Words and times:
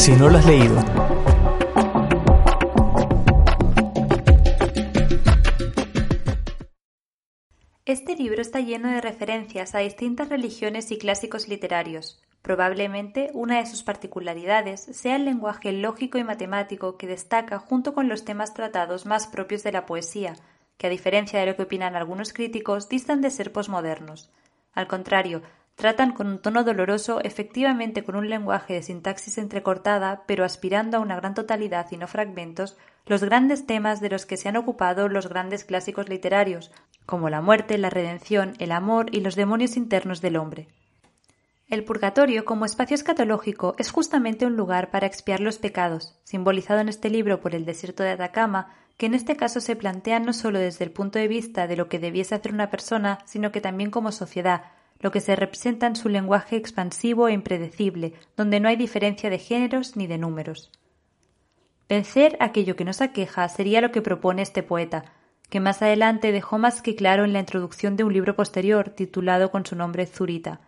Si 0.00 0.12
no 0.12 0.30
lo 0.30 0.38
has 0.38 0.46
leído, 0.46 0.82
Este 7.84 8.16
libro 8.16 8.40
está 8.40 8.60
lleno 8.60 8.88
de 8.88 9.02
referencias 9.02 9.74
a 9.74 9.80
distintas 9.80 10.30
religiones 10.30 10.90
y 10.90 10.96
clásicos 10.96 11.48
literarios. 11.48 12.18
Probablemente 12.40 13.30
una 13.34 13.58
de 13.58 13.66
sus 13.66 13.82
particularidades 13.82 14.80
sea 14.80 15.16
el 15.16 15.26
lenguaje 15.26 15.70
lógico 15.72 16.16
y 16.16 16.24
matemático 16.24 16.96
que 16.96 17.06
destaca 17.06 17.58
junto 17.58 17.92
con 17.92 18.08
los 18.08 18.24
temas 18.24 18.54
tratados 18.54 19.04
más 19.04 19.26
propios 19.26 19.62
de 19.64 19.72
la 19.72 19.84
poesía, 19.84 20.34
que 20.78 20.86
a 20.86 20.90
diferencia 20.90 21.40
de 21.40 21.44
lo 21.44 21.56
que 21.56 21.64
opinan 21.64 21.94
algunos 21.94 22.32
críticos, 22.32 22.88
distan 22.88 23.20
de 23.20 23.30
ser 23.30 23.52
posmodernos. 23.52 24.30
Al 24.72 24.86
contrario, 24.86 25.42
tratan 25.80 26.12
con 26.12 26.26
un 26.26 26.38
tono 26.38 26.62
doloroso, 26.62 27.20
efectivamente 27.24 28.04
con 28.04 28.14
un 28.14 28.28
lenguaje 28.28 28.74
de 28.74 28.82
sintaxis 28.82 29.38
entrecortada, 29.38 30.24
pero 30.26 30.44
aspirando 30.44 30.98
a 30.98 31.00
una 31.00 31.16
gran 31.16 31.32
totalidad 31.32 31.86
y 31.90 31.96
no 31.96 32.06
fragmentos, 32.06 32.76
los 33.06 33.24
grandes 33.24 33.66
temas 33.66 34.02
de 34.02 34.10
los 34.10 34.26
que 34.26 34.36
se 34.36 34.50
han 34.50 34.58
ocupado 34.58 35.08
los 35.08 35.30
grandes 35.30 35.64
clásicos 35.64 36.10
literarios, 36.10 36.70
como 37.06 37.30
la 37.30 37.40
muerte, 37.40 37.78
la 37.78 37.88
redención, 37.88 38.52
el 38.58 38.72
amor 38.72 39.06
y 39.10 39.20
los 39.22 39.36
demonios 39.36 39.78
internos 39.78 40.20
del 40.20 40.36
hombre. 40.36 40.68
El 41.66 41.82
purgatorio, 41.84 42.44
como 42.44 42.66
espacio 42.66 42.94
escatológico, 42.94 43.74
es 43.78 43.90
justamente 43.90 44.44
un 44.44 44.56
lugar 44.56 44.90
para 44.90 45.06
expiar 45.06 45.40
los 45.40 45.56
pecados, 45.56 46.20
simbolizado 46.24 46.80
en 46.80 46.90
este 46.90 47.08
libro 47.08 47.40
por 47.40 47.54
el 47.54 47.64
desierto 47.64 48.02
de 48.02 48.10
Atacama, 48.10 48.74
que 48.98 49.06
en 49.06 49.14
este 49.14 49.34
caso 49.34 49.62
se 49.62 49.76
plantea 49.76 50.20
no 50.20 50.34
solo 50.34 50.58
desde 50.58 50.84
el 50.84 50.90
punto 50.90 51.18
de 51.18 51.28
vista 51.28 51.66
de 51.66 51.76
lo 51.76 51.88
que 51.88 51.98
debiese 51.98 52.34
hacer 52.34 52.52
una 52.52 52.68
persona, 52.68 53.20
sino 53.24 53.50
que 53.50 53.62
también 53.62 53.90
como 53.90 54.12
sociedad, 54.12 54.64
lo 55.00 55.10
que 55.10 55.20
se 55.20 55.34
representa 55.34 55.86
en 55.86 55.96
su 55.96 56.08
lenguaje 56.08 56.56
expansivo 56.56 57.28
e 57.28 57.32
impredecible, 57.32 58.14
donde 58.36 58.60
no 58.60 58.68
hay 58.68 58.76
diferencia 58.76 59.30
de 59.30 59.38
géneros 59.38 59.96
ni 59.96 60.06
de 60.06 60.18
números. 60.18 60.70
Vencer 61.88 62.36
aquello 62.38 62.76
que 62.76 62.84
nos 62.84 63.00
aqueja 63.00 63.48
sería 63.48 63.80
lo 63.80 63.90
que 63.90 64.02
propone 64.02 64.42
este 64.42 64.62
poeta, 64.62 65.04
que 65.48 65.58
más 65.58 65.82
adelante 65.82 66.30
dejó 66.30 66.58
más 66.58 66.82
que 66.82 66.94
claro 66.94 67.24
en 67.24 67.32
la 67.32 67.40
introducción 67.40 67.96
de 67.96 68.04
un 68.04 68.12
libro 68.12 68.36
posterior 68.36 68.90
titulado 68.90 69.50
con 69.50 69.66
su 69.66 69.74
nombre 69.74 70.06
Zurita, 70.06 70.60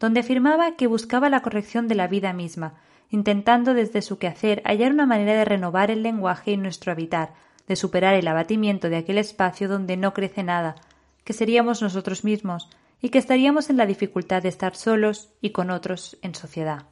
donde 0.00 0.20
afirmaba 0.20 0.76
que 0.76 0.86
buscaba 0.86 1.28
la 1.28 1.42
corrección 1.42 1.88
de 1.88 1.94
la 1.94 2.06
vida 2.06 2.32
misma, 2.32 2.74
intentando 3.10 3.74
desde 3.74 4.00
su 4.00 4.18
quehacer 4.18 4.62
hallar 4.64 4.92
una 4.92 5.04
manera 5.04 5.34
de 5.34 5.44
renovar 5.44 5.90
el 5.90 6.02
lenguaje 6.02 6.52
y 6.52 6.56
nuestro 6.56 6.92
habitar, 6.92 7.34
de 7.68 7.76
superar 7.76 8.14
el 8.14 8.26
abatimiento 8.26 8.88
de 8.88 8.96
aquel 8.96 9.18
espacio 9.18 9.68
donde 9.68 9.96
no 9.98 10.14
crece 10.14 10.42
nada, 10.42 10.76
que 11.24 11.34
seríamos 11.34 11.82
nosotros 11.82 12.24
mismos, 12.24 12.70
y 13.02 13.10
que 13.10 13.18
estaríamos 13.18 13.68
en 13.68 13.76
la 13.76 13.84
dificultad 13.84 14.42
de 14.42 14.48
estar 14.48 14.76
solos 14.76 15.34
y 15.42 15.50
con 15.50 15.70
otros 15.70 16.16
en 16.22 16.34
sociedad. 16.34 16.86